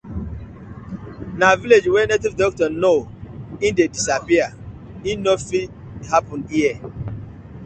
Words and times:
Na 1.39 1.47
village 1.61 1.87
wey 1.93 2.05
native 2.11 2.35
doctor 2.41 2.67
know 2.81 2.97
e 3.65 3.67
dey 3.77 3.89
disappear, 3.95 4.47
e 5.09 5.11
no 5.23 5.33
fit 5.47 5.69
happen 6.11 6.41
here. 6.51 6.77